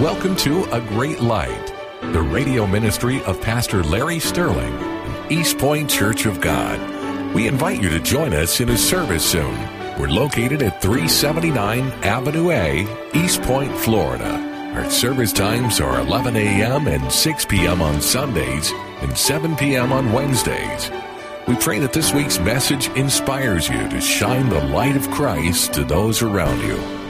[0.00, 1.72] Welcome to A Great Light,
[2.02, 4.76] the radio ministry of Pastor Larry Sterling,
[5.30, 7.32] East Point Church of God.
[7.32, 9.56] We invite you to join us in a service soon.
[9.96, 14.72] We're located at 379 Avenue A, East Point, Florida.
[14.74, 16.88] Our service times are 11 a.m.
[16.88, 17.80] and 6 p.m.
[17.80, 19.92] on Sundays and 7 p.m.
[19.92, 20.90] on Wednesdays.
[21.46, 25.84] We pray that this week's message inspires you to shine the light of Christ to
[25.84, 27.03] those around you.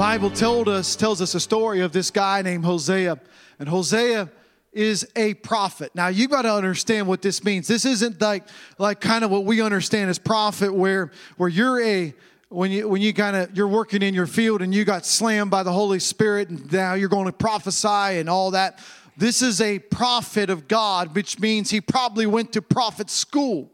[0.00, 3.20] Bible told us, tells us a story of this guy named Hosea.
[3.58, 4.30] And Hosea
[4.72, 5.94] is a prophet.
[5.94, 7.68] Now you got to understand what this means.
[7.68, 8.44] This isn't like
[8.78, 12.14] like kind of what we understand as prophet where where you're a
[12.48, 15.50] when you when you kind of you're working in your field and you got slammed
[15.50, 18.78] by the Holy Spirit and now you're going to prophesy and all that.
[19.18, 23.70] This is a prophet of God, which means he probably went to prophet school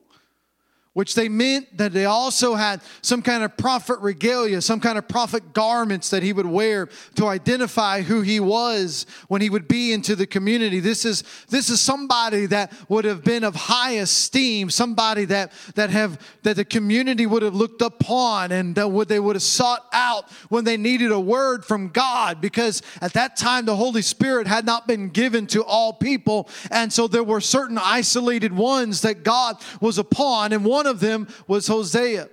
[0.96, 5.06] which they meant that they also had some kind of prophet regalia, some kind of
[5.06, 9.92] prophet garments that he would wear to identify who he was when he would be
[9.92, 10.80] into the community.
[10.80, 15.90] This is this is somebody that would have been of high esteem, somebody that that
[15.90, 19.85] have that the community would have looked upon and that would they would have sought
[19.92, 24.46] out when they needed a word from God, because at that time the Holy Spirit
[24.46, 29.24] had not been given to all people, and so there were certain isolated ones that
[29.24, 32.29] God was upon, and one one of them was Hosea.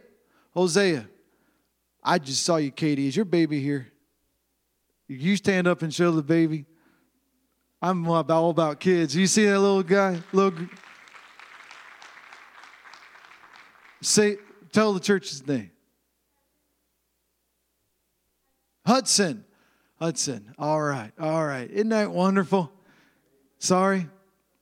[0.53, 1.07] Hosea,
[2.03, 3.07] I just saw you, Katie.
[3.07, 3.91] Is your baby here?
[5.07, 6.65] You stand up and show the baby.
[7.81, 9.15] I'm all about kids.
[9.15, 10.19] You see that little guy?
[10.31, 10.67] Little.
[14.01, 14.37] Say,
[14.71, 15.71] tell the church's name.
[18.85, 19.45] Hudson.
[19.99, 20.53] Hudson.
[20.59, 21.11] All right.
[21.19, 21.69] All right.
[21.71, 22.71] Isn't that wonderful?
[23.57, 24.07] Sorry.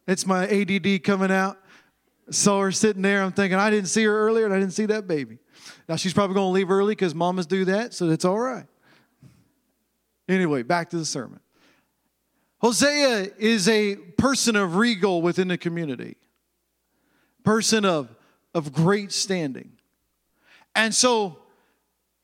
[0.08, 1.61] It's my ADD coming out
[2.32, 3.22] saw her sitting there.
[3.22, 5.40] I'm thinking, I didn't see her earlier and I didn't see that baby.
[5.88, 8.66] Now she's probably going to leave early because mamas do that, so that's all right.
[10.28, 11.40] Anyway, back to the sermon.
[12.60, 16.16] Hosea is a person of regal within the community,
[17.44, 18.16] person of,
[18.54, 19.72] of great standing.
[20.76, 21.40] And so,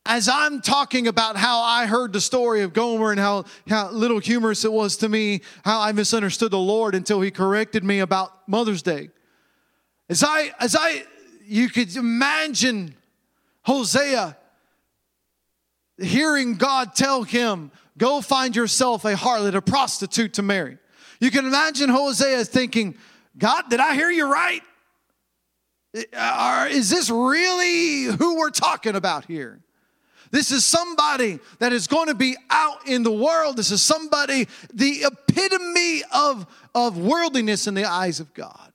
[0.06, 4.20] as I'm talking about how I heard the story of Gomer and how, how little
[4.20, 8.48] humorous it was to me, how I misunderstood the Lord until He corrected me about
[8.48, 9.10] Mother's Day.
[10.10, 11.04] As I, as I,
[11.46, 12.96] you could imagine
[13.64, 14.38] Hosea
[15.98, 20.78] hearing God tell him, Go find yourself a harlot, a prostitute to marry.
[21.20, 22.96] You can imagine Hosea thinking,
[23.38, 24.62] God, did I hear you right?
[25.96, 29.60] Uh, or Is this really who we're talking about here?
[30.30, 33.58] This is somebody that is going to be out in the world.
[33.58, 38.72] This is somebody, the epitome of, of worldliness in the eyes of God.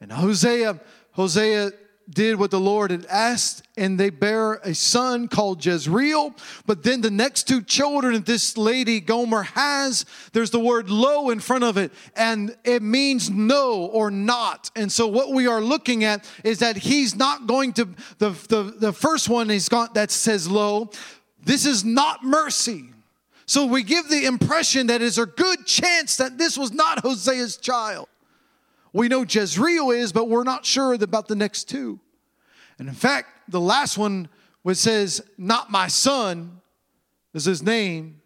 [0.00, 0.80] And Hosea,
[1.12, 1.72] Hosea
[2.10, 6.34] did what the Lord had asked, and they bear a son called Jezreel.
[6.66, 11.30] But then the next two children that this lady Gomer has, there's the word lo
[11.30, 14.70] in front of it, and it means no or not.
[14.74, 17.88] And so what we are looking at is that he's not going to
[18.18, 20.90] the the, the first one he's got that says lo.
[21.44, 22.86] This is not mercy.
[23.46, 27.56] So we give the impression that there's a good chance that this was not Hosea's
[27.56, 28.08] child.
[28.98, 32.00] We know Jezreel is, but we're not sure about the next two.
[32.80, 34.28] And in fact, the last one
[34.62, 36.60] which says, Not my son
[37.32, 38.20] is his name,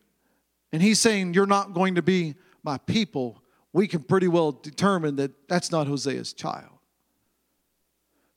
[0.73, 3.43] and he's saying, You're not going to be my people.
[3.75, 6.79] We can pretty well determine that that's not Hosea's child.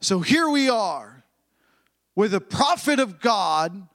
[0.02, 1.24] So here we are
[2.14, 3.88] with a prophet of God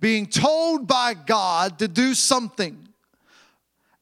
[0.00, 2.88] being told by God to do something.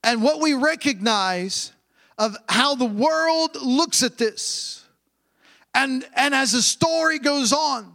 [0.03, 1.71] And what we recognize
[2.19, 4.84] of how the world looks at this.
[5.75, 7.93] And, and as the story goes on,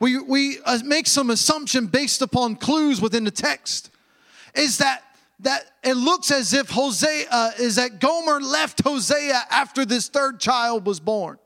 [0.00, 3.90] we, we uh, make some assumption based upon clues within the text.
[4.54, 5.04] Is that
[5.42, 10.38] that it looks as if Hosea uh, is that Gomer left Hosea after this third
[10.38, 11.38] child was born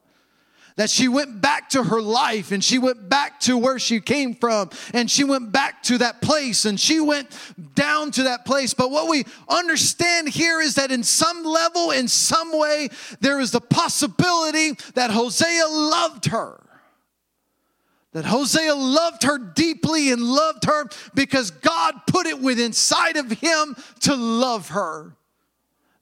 [0.77, 4.35] that she went back to her life and she went back to where she came
[4.35, 7.29] from and she went back to that place and she went
[7.75, 8.75] down to that place.
[8.75, 12.89] But what we understand here is that in some level, in some way,
[13.21, 16.61] there is the possibility that Hosea loved her.
[18.13, 23.31] That Hosea loved her deeply and loved her because God put it within inside of
[23.31, 25.17] him to love her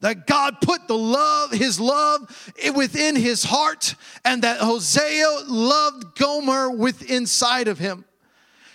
[0.02, 3.94] that God put the love, his love within his heart,
[4.24, 8.04] and that Hosea loved Gomer with inside of him.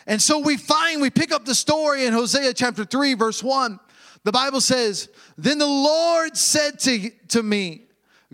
[0.08, 3.78] And so we find, we pick up the story in Hosea chapter 3, verse 1.
[4.24, 7.84] The Bible says, Then the Lord said to, to me,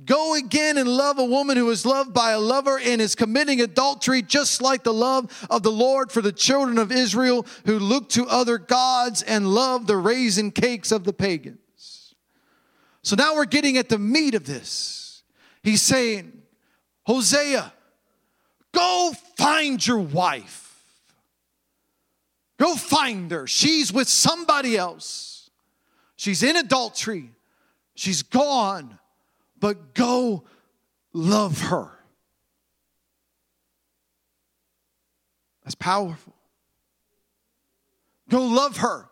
[0.05, 3.59] go again and love a woman who is loved by a lover and is committing
[3.59, 8.09] adultery, just like the love of the Lord for the children of Israel who look
[8.09, 11.57] to other gods and love the raisin cakes of the pagans.
[13.03, 15.23] So now we're getting at the meat of this.
[15.61, 16.41] He's saying,
[17.05, 17.71] Hosea,
[18.73, 20.83] go find your wife.
[22.57, 23.45] Go find her.
[23.45, 25.49] She's with somebody else.
[26.15, 27.29] She's in adultery.
[27.95, 28.97] She's gone
[29.63, 30.43] but go
[31.13, 31.89] love her.
[35.63, 36.35] That's powerful.
[38.29, 39.07] Go love her.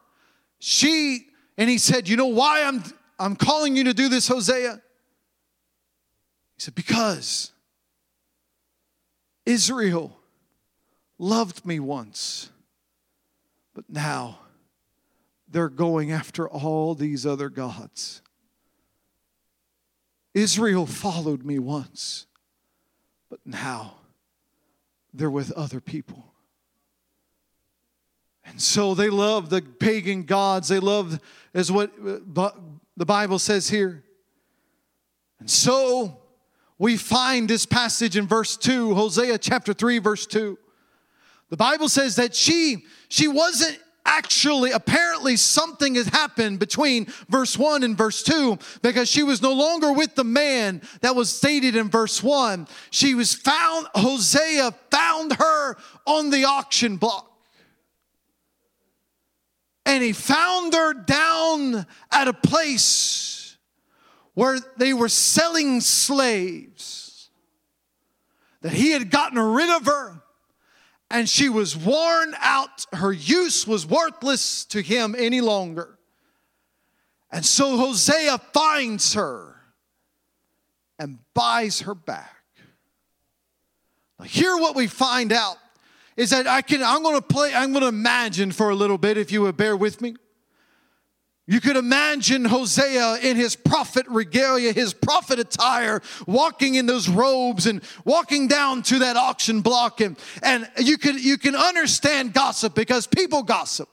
[0.59, 1.27] She,
[1.57, 2.83] and he said, You know why I'm,
[3.21, 4.81] I'm calling you to do this, Hosea?
[6.55, 7.51] He said, Because
[9.45, 10.17] Israel
[11.17, 12.49] loved me once,
[13.75, 14.39] but now
[15.47, 18.21] they're going after all these other gods.
[20.33, 22.25] Israel followed me once,
[23.29, 23.95] but now
[25.13, 26.33] they're with other people.
[28.45, 30.69] And so they love the pagan gods.
[30.69, 31.19] They love,
[31.53, 32.51] as what uh,
[33.01, 34.03] the Bible says here.
[35.39, 36.21] And so
[36.77, 40.55] we find this passage in verse 2, Hosea chapter 3, verse 2.
[41.49, 47.81] The Bible says that she, she wasn't actually, apparently, something has happened between verse 1
[47.81, 51.89] and verse 2 because she was no longer with the man that was stated in
[51.89, 52.67] verse 1.
[52.91, 55.75] She was found, Hosea found her
[56.05, 57.31] on the auction block.
[59.87, 61.30] And he found her down
[62.11, 63.57] at a place
[64.33, 67.29] where they were selling slaves.
[68.61, 70.21] That he had gotten rid of her
[71.11, 72.85] and she was worn out.
[72.93, 75.99] Her use was worthless to him any longer.
[77.31, 79.55] And so Hosea finds her
[80.97, 82.35] and buys her back.
[84.19, 85.57] Now, here what we find out
[86.15, 88.97] is that I can I'm going to play I'm going to imagine for a little
[88.97, 90.15] bit if you would bear with me.
[91.51, 97.65] You could imagine Hosea in his prophet regalia, his prophet attire, walking in those robes
[97.65, 99.99] and walking down to that auction block.
[99.99, 103.89] And, and you, could, you can understand gossip because people gossip.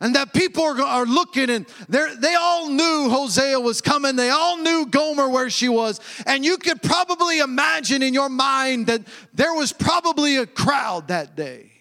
[0.00, 4.14] And that people are, looking and they all knew Hosea was coming.
[4.14, 5.98] They all knew Gomer where she was.
[6.26, 9.02] And you could probably imagine in your mind that
[9.32, 11.73] there was probably a crowd that day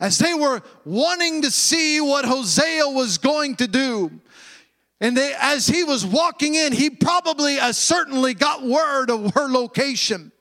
[0.00, 4.10] as they were wanting to see what Hosea was going to do.
[5.00, 9.48] And they, as he was walking in, he probably uh, certainly got word of her
[9.48, 10.32] location.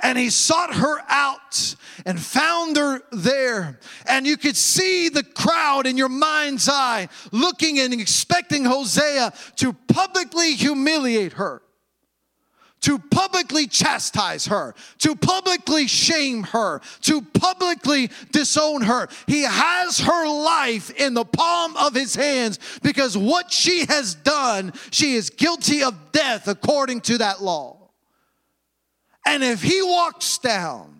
[0.00, 1.74] And he sought her out
[2.06, 3.78] and found her there.
[4.06, 9.72] And you could see the crowd in your mind's eye looking and expecting Hosea to
[9.72, 11.62] publicly humiliate her
[12.82, 19.08] to publicly chastise her, to publicly shame her, to publicly disown her.
[19.26, 24.72] He has her life in the palm of his hands because what she has done,
[24.90, 27.90] she is guilty of death according to that law.
[29.26, 30.91] And if he walks down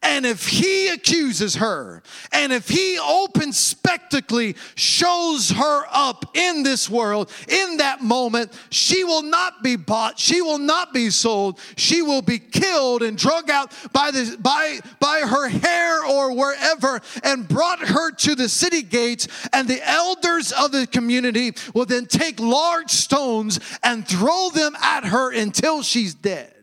[0.00, 2.02] and if he accuses her,
[2.32, 9.02] and if he open spectacly shows her up in this world, in that moment, she
[9.02, 13.50] will not be bought, she will not be sold, she will be killed and drug
[13.50, 18.82] out by, the, by, by her hair or wherever and brought her to the city
[18.82, 19.26] gates.
[19.52, 25.04] And the elders of the community will then take large stones and throw them at
[25.04, 26.57] her until she's dead.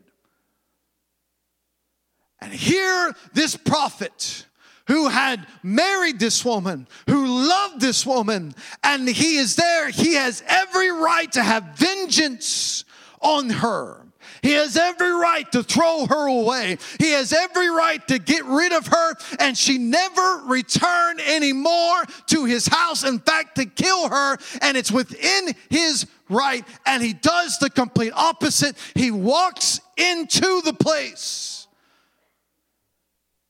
[2.40, 4.46] And here, this prophet
[4.88, 10.42] who had married this woman, who loved this woman, and he is there, he has
[10.46, 12.84] every right to have vengeance
[13.20, 14.02] on her.
[14.42, 16.78] He has every right to throw her away.
[17.00, 22.44] He has every right to get rid of her, and she never return anymore to
[22.44, 23.02] his house.
[23.02, 26.64] In fact, to kill her, and it's within his right.
[26.84, 28.76] And he does the complete opposite.
[28.94, 31.55] He walks into the place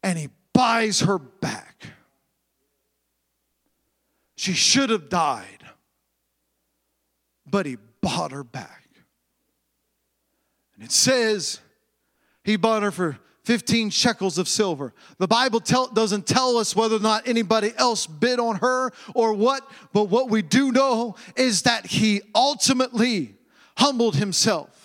[0.03, 1.87] and he buys her back.
[4.37, 5.65] She should have died,
[7.51, 8.89] but he bought her back.
[10.75, 11.61] And it says
[12.45, 14.93] he bought her for 15 shekels of silver.
[15.19, 19.35] The Bible tell, doesn't tell us whether or not anybody else bid on her or
[19.35, 23.37] what, but what we do know is that he ultimately
[23.77, 24.76] humbled himself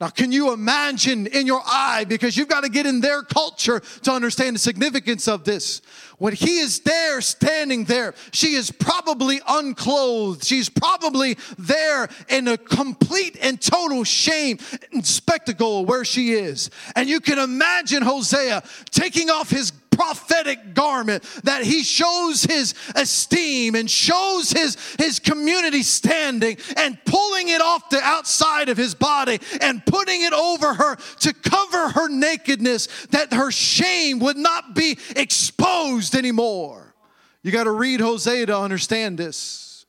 [0.00, 3.80] Now, can you imagine in your eye, because you've got to get in their culture
[4.02, 5.82] to understand the significance of this.
[6.18, 10.44] When he is there, standing there, she is probably unclothed.
[10.44, 14.58] She's probably there in a complete and total shame
[14.92, 16.70] and spectacle where she is.
[16.94, 23.74] And you can imagine Hosea taking off his prophetic garment that he shows his esteem
[23.74, 29.38] and shows his, his community standing and pulling it off the outside of his body
[29.60, 34.98] and putting it over her to cover her nakedness that her shame would not be
[35.16, 36.94] exposed anymore.
[37.42, 39.86] You got to read Hosea to understand this.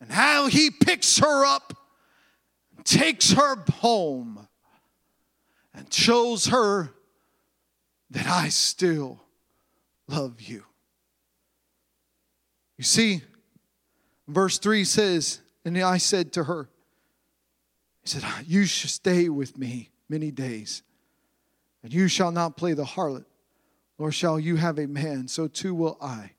[0.00, 1.74] And how he picks her up,
[2.84, 4.46] takes her home,
[5.74, 6.92] and shows her
[8.10, 9.20] that I still
[10.06, 10.64] love you.
[12.76, 13.22] You see,
[14.26, 16.68] verse 3 says, And I said to her,
[18.02, 20.82] He said, ah, You shall stay with me many days,
[21.82, 23.26] and you shall not play the harlot,
[23.98, 26.32] nor shall you have a man, so too will I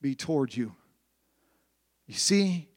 [0.00, 0.74] be toward you.
[2.06, 2.68] You see,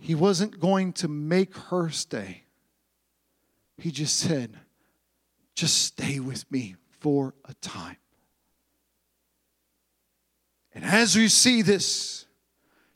[0.00, 2.42] he wasn't going to make her stay.
[3.78, 4.58] He just said,
[5.54, 7.96] just stay with me for a time.
[10.74, 12.24] And as you see this,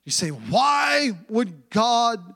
[0.04, 2.34] you say, why would God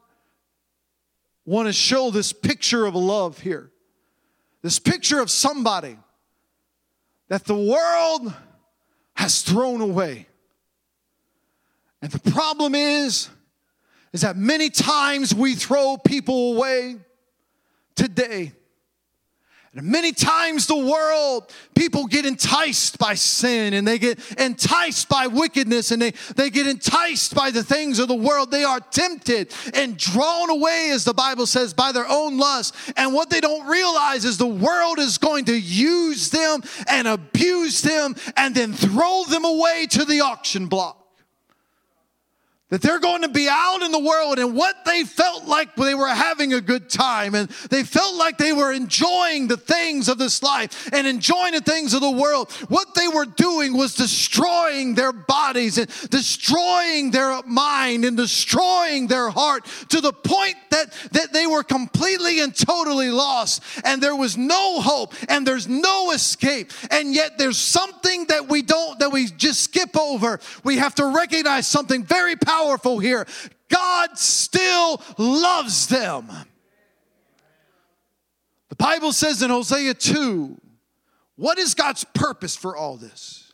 [1.46, 3.70] want to show this picture of love here?
[4.62, 5.96] This picture of somebody
[7.28, 8.34] that the world
[9.14, 10.26] has thrown away.
[12.02, 13.30] And the problem is,
[14.12, 16.96] is that many times we throw people away
[17.94, 18.52] today
[19.76, 25.28] and many times the world, people get enticed by sin and they get enticed by
[25.28, 28.50] wickedness and they, they get enticed by the things of the world.
[28.50, 32.74] They are tempted and drawn away, as the Bible says, by their own lust.
[32.96, 37.80] And what they don't realize is the world is going to use them and abuse
[37.80, 40.99] them and then throw them away to the auction block
[42.70, 45.88] that they're going to be out in the world and what they felt like when
[45.88, 50.08] they were having a good time and they felt like they were enjoying the things
[50.08, 52.50] of this life and enjoying the things of the world.
[52.68, 59.30] What they were doing was destroying their bodies and destroying their mind and destroying their
[59.30, 60.56] heart to the point
[61.12, 66.12] that, they were completely and totally lost and there was no hope and there's no
[66.12, 66.72] escape.
[66.90, 70.40] And yet there's something that we don't, that we just skip over.
[70.64, 73.26] We have to recognize something very powerful powerful here.
[73.68, 76.28] God still loves them.
[78.68, 80.60] The Bible says in Hosea 2,
[81.36, 83.52] what is God's purpose for all this?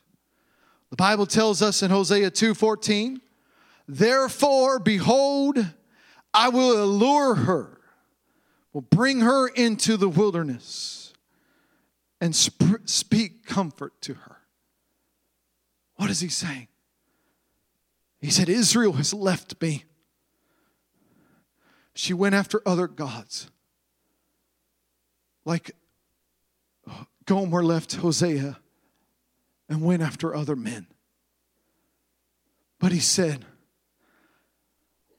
[0.90, 3.20] The Bible tells us in Hosea 2:14,
[3.88, 5.66] "Therefore behold,
[6.36, 7.80] I will allure her,
[8.72, 11.14] will bring her into the wilderness
[12.20, 14.36] and sp- speak comfort to her."
[15.96, 16.68] What is he saying?
[18.20, 19.84] He said, Israel has left me.
[21.94, 23.50] She went after other gods.
[25.44, 25.70] Like
[27.24, 28.58] Gomer left Hosea
[29.68, 30.86] and went after other men.
[32.78, 33.46] But he said,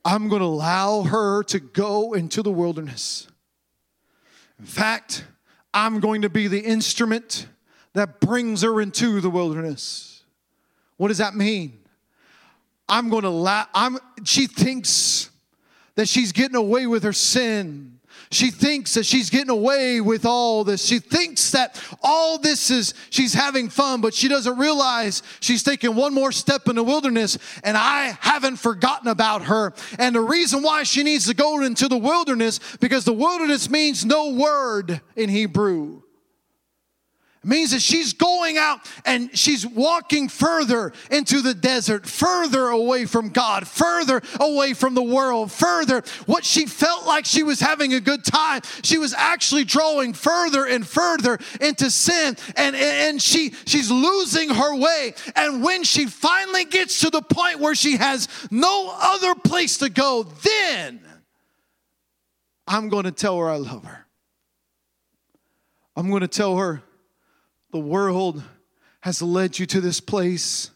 [0.08, 3.28] I'm going to allow her to go into the wilderness.
[4.58, 5.26] In fact,
[5.74, 7.46] I'm going to be the instrument
[7.92, 10.24] that brings her into the wilderness.
[10.96, 11.80] What does that mean?
[12.88, 13.68] I'm going to laugh.
[13.74, 15.30] I'm, she thinks
[15.96, 17.97] that she's getting away with her sin.
[18.31, 20.86] She thinks that she's getting away with all this.
[20.86, 25.95] She thinks that all this is, she's having fun, but she doesn't realize she's taking
[25.95, 29.74] one more step in the wilderness and I haven't forgotten about her.
[30.00, 34.05] And the reason why she needs to go into the wilderness, because the wilderness means
[34.05, 36.01] no word in Hebrew
[37.44, 43.29] means that she's going out and she's walking further into the desert, further away from
[43.29, 46.03] God, further away from the world, further.
[46.25, 50.65] What she felt like she was having a good time, she was actually drawing further
[50.65, 55.13] and further into sin, and, and she she's losing her way.
[55.36, 59.89] And when she finally gets to the point where she has no other place to
[59.89, 61.01] go, then
[62.67, 64.06] I'm going to tell her I love her.
[65.96, 66.84] I'm going to tell her
[67.77, 68.41] the world
[69.01, 70.72] has led you to this place.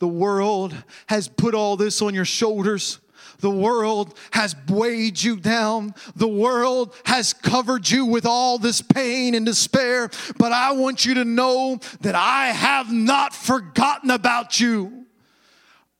[0.00, 0.74] The world
[1.06, 2.98] has put all this on your shoulders.
[3.38, 5.94] The world has weighed you down.
[6.16, 10.10] The world has covered you with all this pain and despair.
[10.38, 14.99] But I want you to know that I have not forgotten about you.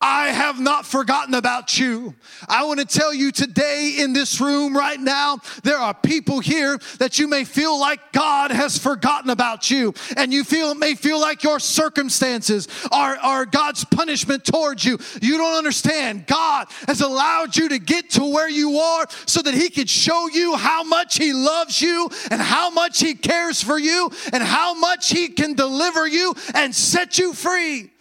[0.01, 2.15] I have not forgotten about you.
[2.49, 6.79] I want to tell you today in this room right now, there are people here
[6.97, 9.93] that you may feel like God has forgotten about you.
[10.17, 14.97] And you feel may feel like your circumstances are, are God's punishment towards you.
[15.21, 16.25] You don't understand.
[16.25, 20.27] God has allowed you to get to where you are so that He could show
[20.29, 24.73] you how much He loves you and how much He cares for you and how
[24.73, 27.91] much He can deliver you and set you free.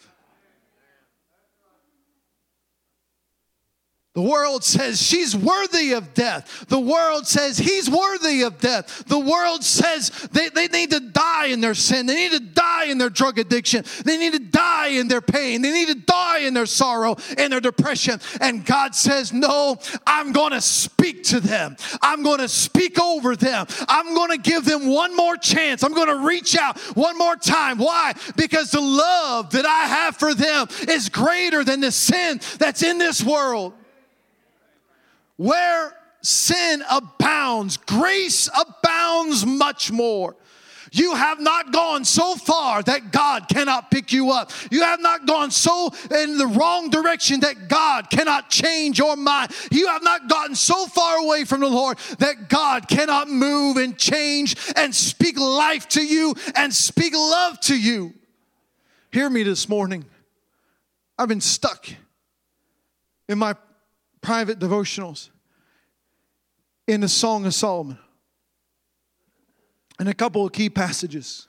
[4.13, 6.67] The world says she's worthy of death.
[6.67, 9.05] The world says he's worthy of death.
[9.07, 12.07] The world says they, they need to die in their sin.
[12.07, 13.85] They need to die in their drug addiction.
[14.05, 15.63] They need to die in their pain.
[15.63, 18.19] They need to die in their sorrow and their depression.
[18.41, 21.77] And God says, No, I'm going to speak to them.
[22.03, 23.69] I'm going to speak over them.
[23.89, 25.85] I'm going to give them one more chance.
[25.85, 27.79] I'm going to reach out one more time.
[27.79, 28.15] Why?
[28.35, 32.99] Because the love that I have for them is greater than the sin that's in
[32.99, 33.75] this world.
[35.41, 40.37] Where sin abounds, grace abounds much more.
[40.93, 44.53] You have not gone so far that God cannot pick you up.
[44.71, 49.53] You have not gone so in the wrong direction that God cannot change your mind.
[49.71, 53.97] You have not gotten so far away from the Lord that God cannot move and
[53.97, 58.13] change and speak life to you and speak love to you.
[59.11, 60.05] Hear me this morning.
[61.19, 61.89] I've been stuck
[63.27, 63.55] in my
[64.21, 65.31] private devotionals
[66.87, 67.99] in the Song of Solomon
[69.99, 71.47] and a couple of key passages,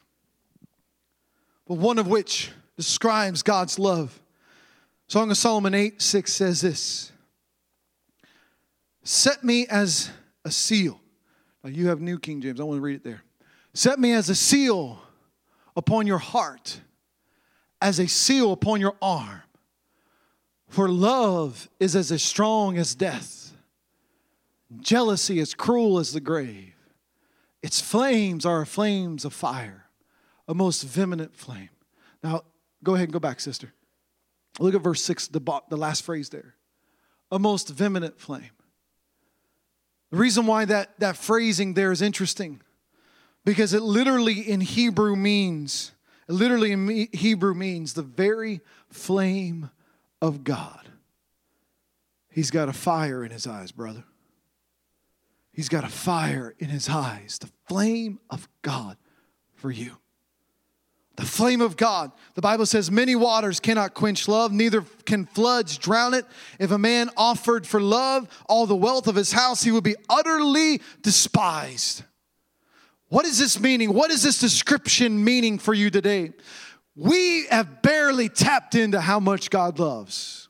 [1.68, 4.22] but one of which describes God's love.
[5.08, 7.12] Song of Solomon 8 6 says this
[9.04, 10.10] Set me as
[10.46, 11.00] a seal.
[11.63, 13.24] Now you have New King James, I want to read it there.
[13.74, 15.01] Set me as a seal
[15.75, 16.82] upon your heart,
[17.82, 19.42] as a seal upon your arm.
[20.72, 23.51] For love is as strong as death.
[24.80, 26.74] Jealousy is cruel as the grave.
[27.62, 29.88] Its flames are flames of fire,
[30.48, 31.72] a most vehement flame.
[32.24, 32.46] Now,
[32.86, 33.74] go ahead and go back, sister.
[34.60, 36.56] Look at verse 6, the, the last phrase there.
[37.34, 38.51] A most vehement flame.
[40.10, 42.62] The reason why that, that phrasing there is interesting,
[43.44, 45.92] because it literally in Hebrew means,
[46.30, 49.70] literally in Hebrew means the very flame
[50.22, 50.88] of God.
[52.30, 54.04] He's got a fire in his eyes, brother.
[55.52, 58.98] He's got a fire in his eyes, the flame of God
[59.56, 59.98] for you.
[61.17, 62.12] The flame of God.
[62.36, 66.26] The Bible says, Many waters cannot quench love, neither can floods drown it.
[66.58, 69.95] If a man offered for love all the wealth of his house, he would be
[70.10, 72.04] utterly despised.
[73.10, 73.93] What is this meaning?
[73.93, 76.32] What is this description meaning for you today?
[76.95, 80.49] We have barely tapped into how much God loves.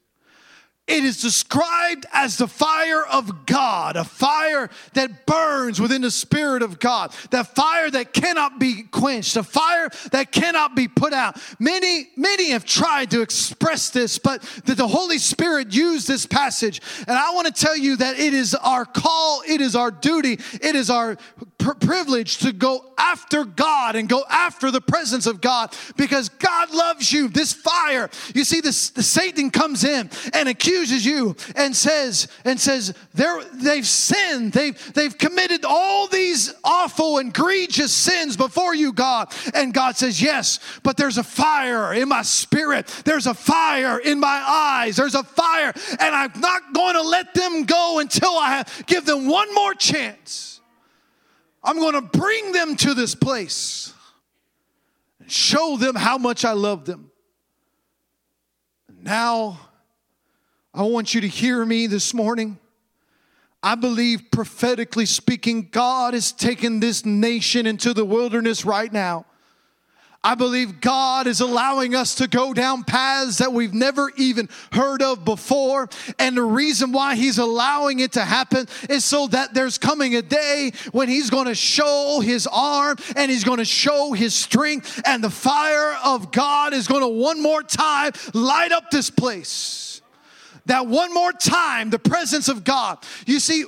[0.88, 6.64] It is described as the fire of God, a fire that burns within the Spirit
[6.64, 11.40] of God, that fire that cannot be quenched, a fire that cannot be put out.
[11.60, 16.82] Many, many have tried to express this, but that the Holy Spirit used this passage.
[17.08, 20.40] And I want to tell you that it is our call, it is our duty,
[20.62, 21.16] it is our
[21.58, 27.12] privilege to go after God and go after the presence of God because God loves
[27.12, 27.28] you.
[27.28, 32.60] This fire, you see, this the Satan comes in and accuses you and says and
[32.60, 34.54] says they've sinned.
[34.54, 39.34] They've they've committed all these awful and egregious sins before you, God.
[39.54, 42.88] And God says, yes, but there's a fire in my spirit.
[43.06, 44.98] There's a fire in my eyes.
[44.98, 49.28] There's a fire, and I'm not going to let them go until I give them
[49.28, 50.51] one more chance.
[51.64, 53.94] I'm going to bring them to this place
[55.20, 57.12] and show them how much I love them.
[59.02, 59.60] Now,
[60.74, 62.58] I want you to hear me this morning.
[63.64, 69.26] I believe, prophetically speaking, God is taking this nation into the wilderness right now.
[70.24, 75.02] I believe God is allowing us to go down paths that we've never even heard
[75.02, 75.90] of before.
[76.20, 80.22] And the reason why He's allowing it to happen is so that there's coming a
[80.22, 85.02] day when He's going to show His arm and He's going to show His strength,
[85.06, 90.04] and the fire of God is going to one more time light up this place.
[90.68, 93.00] That one more time, the presence of God.
[93.26, 93.66] You see,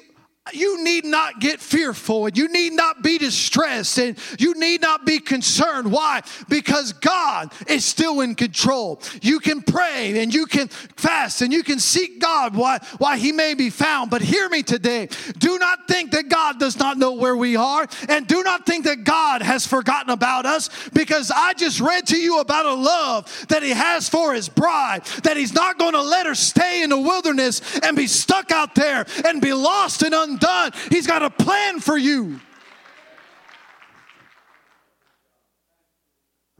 [0.51, 5.05] you need not get fearful and you need not be distressed and you need not
[5.05, 5.89] be concerned.
[5.89, 6.21] Why?
[6.49, 9.01] Because God is still in control.
[9.21, 13.31] You can pray and you can fast and you can seek God why, why He
[13.31, 14.11] may be found.
[14.11, 15.07] But hear me today.
[15.37, 18.83] Do not think that God does not know where we are and do not think
[18.83, 23.45] that God has forgotten about us because I just read to you about a love
[23.47, 26.89] that He has for His bride, that He's not going to let her stay in
[26.89, 30.71] the wilderness and be stuck out there and be lost and undone.
[30.89, 32.39] He's got a plan for you.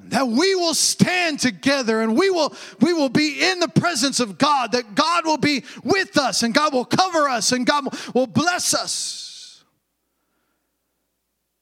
[0.10, 4.38] that we will stand together and we will we will be in the presence of
[4.38, 8.28] God that God will be with us and God will cover us and God will
[8.28, 9.64] bless us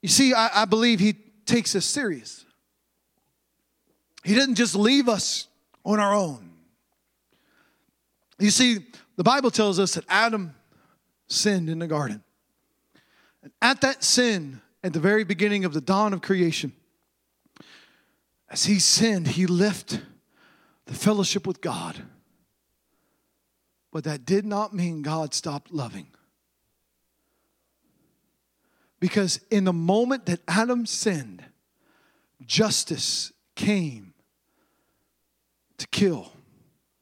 [0.01, 1.13] you see I, I believe he
[1.45, 2.43] takes us serious
[4.23, 5.47] he didn't just leave us
[5.85, 6.49] on our own
[8.39, 8.79] you see
[9.17, 10.55] the bible tells us that adam
[11.31, 12.23] sinned in the garden.
[13.43, 16.73] And at that sin, at the very beginning of the dawn of creation,
[18.49, 20.01] as he sinned, he left
[20.85, 22.03] the fellowship with God.
[23.91, 26.07] But that did not mean God stopped loving.
[28.99, 31.43] Because in the moment that Adam sinned,
[32.45, 34.13] justice came
[35.77, 36.31] to kill.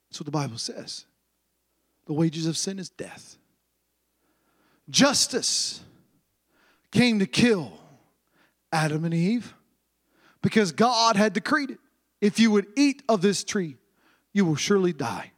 [0.10, 1.06] That's what the Bible says.
[2.06, 3.39] The wages of sin is death.
[4.90, 5.82] Justice
[6.92, 7.74] came to kill
[8.72, 9.54] Adam and Eve
[10.42, 11.80] because God had decreed it.
[12.22, 13.78] If you would eat of this tree,
[14.34, 15.32] you will surely die.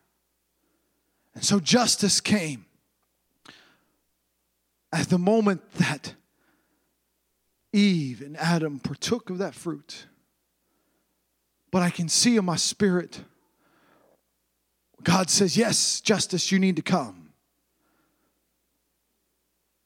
[1.36, 2.66] And so justice came
[4.92, 6.16] at the moment that
[7.72, 10.08] Eve and Adam partook of that fruit.
[11.72, 13.24] But I can see in my spirit,
[15.04, 17.21] God says, Yes, justice, you need to come.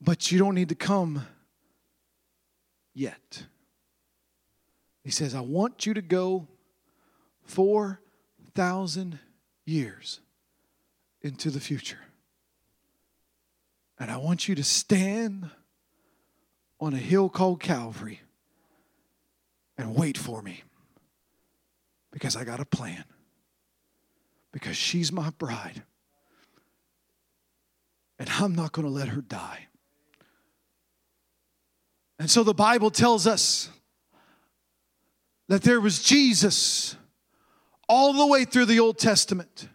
[0.02, 1.26] But you don't need to come
[2.94, 3.44] yet.
[5.04, 6.48] He says, I want you to go
[7.44, 9.20] 4,000
[9.66, 10.20] years
[11.22, 12.00] into the future.
[14.00, 15.50] And I want you to stand
[16.80, 18.22] on a hill called Calvary
[19.78, 20.64] and wait for me
[22.12, 23.04] because I got a plan.
[24.52, 25.84] Because she's my bride.
[28.18, 29.68] And I'm not going to let her die.
[32.20, 33.70] And so the Bible tells us
[35.48, 36.96] that there was Jesus
[37.88, 39.68] all the way through the Old Testament.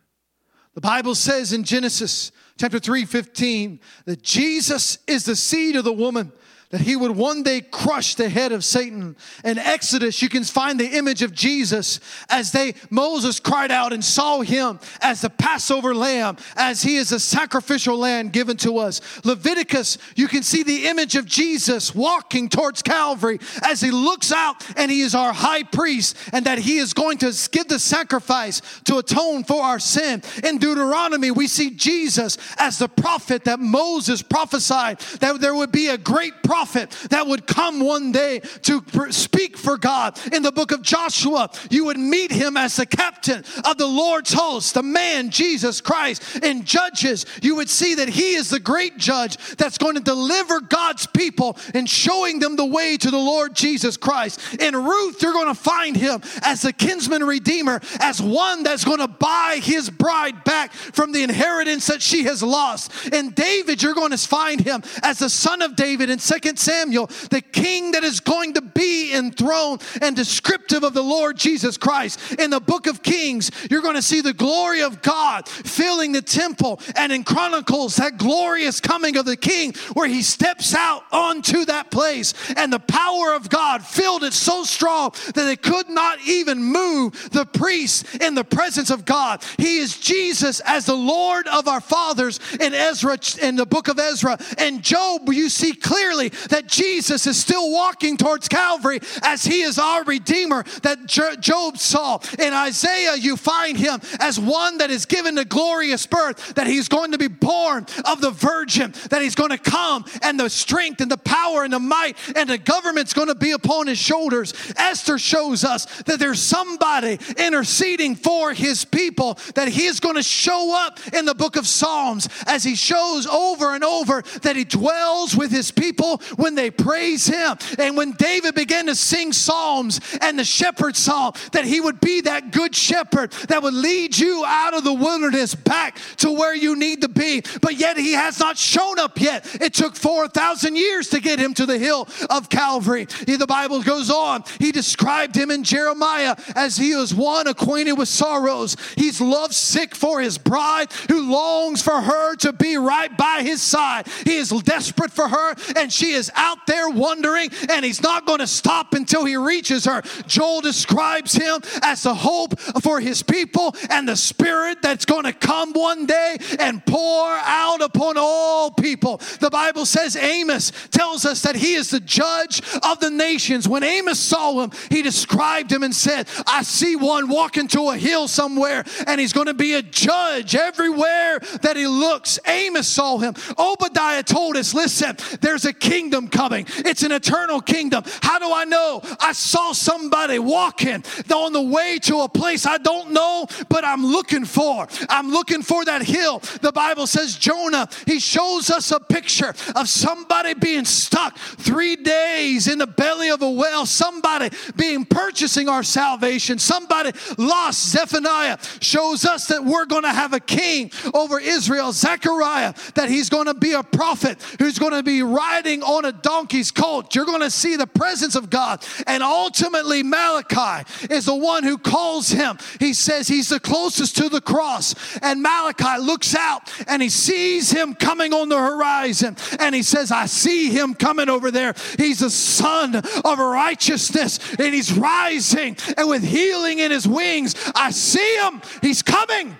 [0.74, 5.92] The Bible says in Genesis chapter 3 15 that Jesus is the seed of the
[5.92, 6.32] woman
[6.70, 9.16] that he would one day crush the head of Satan.
[9.44, 14.04] In Exodus, you can find the image of Jesus as they Moses cried out and
[14.04, 19.00] saw him as the Passover lamb, as he is a sacrificial lamb given to us.
[19.24, 24.64] Leviticus, you can see the image of Jesus walking towards Calvary as he looks out
[24.76, 28.62] and he is our high priest and that he is going to give the sacrifice
[28.84, 30.22] to atone for our sin.
[30.44, 35.88] In Deuteronomy, we see Jesus as the prophet that Moses prophesied that there would be
[35.88, 40.18] a great prophet prophet that would come one day to speak for God.
[40.30, 44.32] In the book of Joshua, you would meet him as the captain of the Lord's
[44.32, 46.44] host, the man, Jesus Christ.
[46.44, 50.60] In Judges, you would see that he is the great judge that's going to deliver
[50.60, 54.60] God's people and showing them the way to the Lord Jesus Christ.
[54.60, 58.98] In Ruth, you're going to find him as the kinsman redeemer, as one that's going
[58.98, 62.92] to buy his bride back from the inheritance that she has lost.
[63.14, 66.18] In David, you're going to find him as the son of David in
[66.56, 71.36] 2 Samuel, the king that is going to be enthroned and descriptive of the Lord
[71.36, 72.34] Jesus Christ.
[72.34, 76.22] In the book of Kings, you're going to see the glory of God filling the
[76.22, 76.80] temple.
[76.96, 81.90] And in Chronicles, that glorious coming of the king where he steps out onto that
[81.90, 82.32] place.
[82.56, 87.30] And the power of God filled it so strong that it could not even move
[87.30, 89.44] the priests in the presence of God.
[89.58, 93.98] He is Jesus as the Lord of our fathers in Ezra, in the book of
[93.98, 94.38] Ezra.
[94.56, 99.78] And Job, you see clearly that Jesus is still walking towards Calvary as he is
[99.78, 102.18] our Redeemer that Job saw.
[102.38, 106.88] In Isaiah, you find him as one that is given a glorious birth, that he's
[106.88, 111.00] going to be born of the virgin, that he's going to come and the strength
[111.00, 114.54] and the power and the might and the government's going to be upon his shoulders.
[114.76, 120.22] Esther shows us that there's somebody interceding for his people, that he is going to
[120.22, 124.64] show up in the book of Psalms as he shows over and over that he
[124.64, 127.56] dwells with his people when they praise Him.
[127.78, 132.22] And when David began to sing psalms and the shepherd song, that He would be
[132.22, 136.76] that good shepherd that would lead you out of the wilderness back to where you
[136.76, 137.42] need to be.
[137.60, 139.46] But yet He has not shown up yet.
[139.60, 143.06] It took 4,000 years to get Him to the hill of Calvary.
[143.26, 144.44] The Bible goes on.
[144.58, 148.76] He described Him in Jeremiah as He was one acquainted with sorrows.
[148.96, 153.62] He's love sick for His bride who longs for her to be right by His
[153.62, 154.06] side.
[154.24, 158.40] He is desperate for her and she is out there wondering, and he's not going
[158.40, 160.02] to stop until he reaches her.
[160.26, 165.32] Joel describes him as the hope for his people and the spirit that's going to
[165.32, 169.18] come one day and pour out upon all people.
[169.40, 173.68] The Bible says Amos tells us that he is the judge of the nations.
[173.68, 177.96] When Amos saw him, he described him and said, I see one walking to a
[177.96, 182.38] hill somewhere, and he's going to be a judge everywhere that he looks.
[182.46, 183.34] Amos saw him.
[183.58, 186.66] Obadiah told us, listen, there's a kingdom coming.
[186.78, 188.04] It's an eternal kingdom.
[188.22, 189.00] How do I know?
[189.20, 194.04] I saw somebody walking on the way to a place I don't know, but I'm
[194.04, 194.86] looking for.
[195.08, 196.40] I'm looking for that hill.
[196.60, 202.68] The Bible says Jonah, he shows us a picture of somebody being stuck three days
[202.68, 207.90] in the belly of a well, somebody being purchasing our salvation, somebody lost.
[207.90, 211.92] Zephaniah shows us that we're going to have a king over Israel.
[211.92, 216.12] Zechariah, that he's going to be a prophet who's going to be riding on a
[216.12, 217.14] donkey's colt.
[217.14, 218.84] You're going to see the presence of God.
[219.06, 222.58] And ultimately, Malachi is the one who calls him.
[222.78, 224.94] He says he's the closest to the cross.
[225.20, 229.36] And Malachi looks out and he sees him coming on the horizon.
[229.58, 231.74] And he says, I see him coming over there.
[231.98, 235.76] He's the son of righteousness and he's rising.
[235.96, 238.60] And with healing in his wings, I see him.
[238.82, 239.56] He's coming.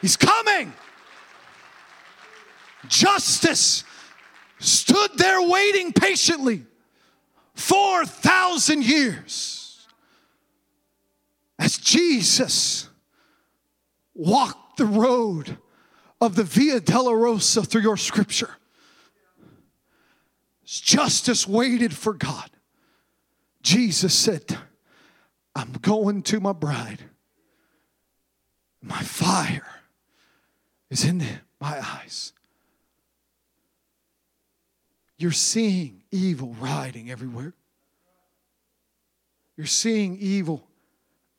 [0.00, 0.72] He's coming.
[2.88, 3.84] Justice
[4.62, 6.64] stood there waiting patiently
[7.54, 9.86] 4,000 years
[11.58, 12.88] as Jesus
[14.14, 15.58] walked the road
[16.20, 18.50] of the Via Dolorosa through your scripture.
[20.64, 22.50] As justice waited for God.
[23.62, 24.58] Jesus said,
[25.54, 27.04] I'm going to my bride.
[28.80, 29.80] My fire
[30.90, 31.24] is in
[31.60, 32.32] my eyes.
[35.22, 37.54] You're seeing evil riding everywhere.
[39.56, 40.66] You're seeing evil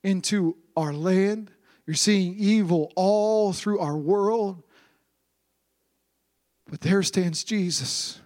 [0.01, 1.51] into our land.
[1.85, 4.63] You're seeing evil all through our world.
[6.69, 8.21] But there stands Jesus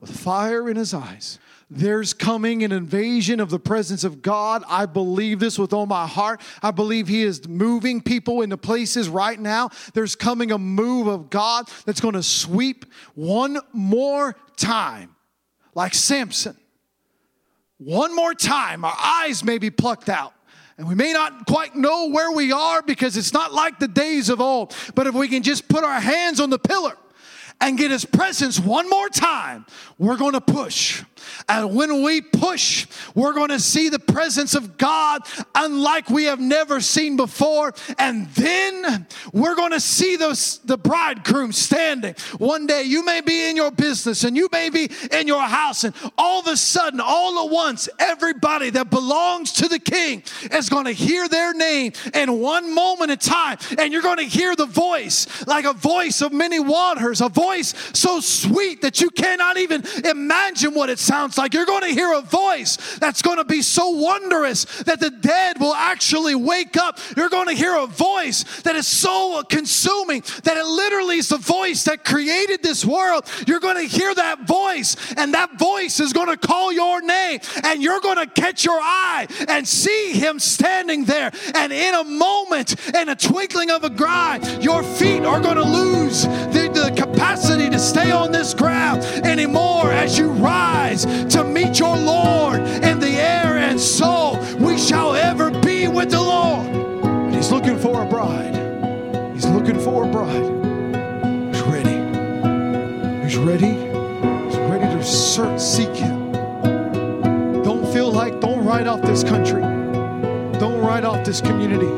[0.00, 1.38] with fire in his eyes
[1.74, 4.62] there's coming an invasion of the presence of God.
[4.68, 6.40] I believe this with all my heart.
[6.62, 9.70] I believe He is moving people into places right now.
[9.92, 15.16] There's coming a move of God that's going to sweep one more time,
[15.74, 16.56] like Samson.
[17.78, 20.32] One more time, our eyes may be plucked out.
[20.78, 24.28] And we may not quite know where we are because it's not like the days
[24.28, 24.74] of old.
[24.94, 26.96] But if we can just put our hands on the pillar
[27.60, 29.66] and get his presence one more time,
[29.98, 31.04] we're going to push.
[31.48, 35.22] And when we push, we're going to see the presence of God
[35.54, 37.74] unlike we have never seen before.
[37.98, 42.14] And then we're going to see those, the bridegroom standing.
[42.38, 45.84] One day you may be in your business and you may be in your house,
[45.84, 50.68] and all of a sudden, all at once, everybody that belongs to the king is
[50.68, 53.58] going to hear their name in one moment in time.
[53.78, 57.74] And you're going to hear the voice like a voice of many waters, a voice
[57.92, 61.54] so sweet that you cannot even imagine what it sounds sounds like.
[61.54, 65.60] You're going to hear a voice that's going to be so wondrous that the dead
[65.60, 66.98] will actually wake up.
[67.16, 71.38] You're going to hear a voice that is so consuming that it literally is the
[71.38, 73.28] voice that created this world.
[73.46, 77.38] You're going to hear that voice, and that voice is going to call your name,
[77.62, 81.30] and you're going to catch your eye and see him standing there.
[81.54, 85.62] And in a moment, in a twinkling of a eye, your feet are going to
[85.62, 86.26] lose
[87.34, 93.00] capacity to stay on this ground anymore as you rise to meet your Lord in
[93.00, 97.02] the air, and so we shall ever be with the Lord.
[97.02, 98.54] But He's looking for a bride.
[99.34, 100.44] He's looking for a bride
[101.52, 101.96] who's ready.
[103.24, 103.74] Who's ready?
[104.44, 106.30] Who's ready to search, seek Him.
[107.64, 109.62] Don't feel like, don't write off this country.
[110.60, 111.90] Don't write off this community.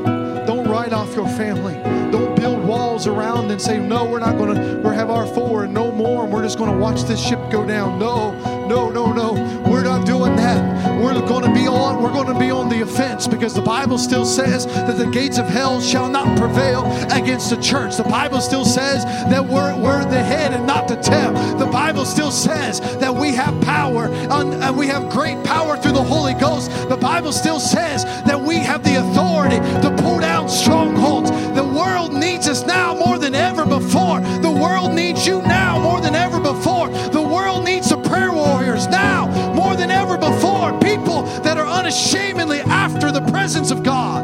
[0.46, 1.74] Don't write off your family.
[2.96, 5.92] Arms around and say, No, we're not going to, we're have our four and no
[5.92, 7.98] more, and we're just going to watch this ship go down.
[7.98, 8.32] No,
[8.66, 9.34] no, no, no.
[9.70, 11.02] We're not doing that.
[11.02, 13.98] We're going to be on, we're going to be on the offense because the Bible
[13.98, 17.96] still says that the gates of hell shall not prevail against the church.
[17.96, 21.34] The Bible still says that we're, we're the head and not the tail.
[21.58, 26.02] The Bible still says that we have power and we have great power through the
[26.02, 26.70] Holy Ghost.
[26.88, 29.58] The Bible still says that we have the authority
[32.46, 34.20] now more than ever before.
[34.20, 36.88] The world needs you now more than ever before.
[36.88, 40.78] The world needs the prayer warriors now more than ever before.
[40.78, 44.22] People that are unashamedly after the presence of God.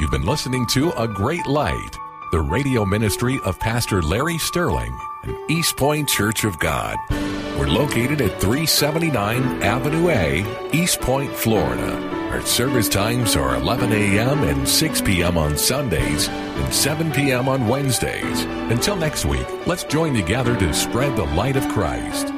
[0.00, 1.96] You've been listening to A Great Light,
[2.32, 6.96] the radio ministry of Pastor Larry Sterling and East Point Church of God.
[7.56, 12.13] We're located at 379 Avenue A, East Point, Florida.
[12.34, 14.42] Our service times are 11 a.m.
[14.42, 15.38] and 6 p.m.
[15.38, 17.48] on Sundays and 7 p.m.
[17.48, 18.42] on Wednesdays.
[18.72, 22.32] Until next week, let's join together to spread the light of Christ.